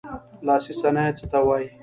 [0.45, 1.67] لاسي صنایع څه ته وايي.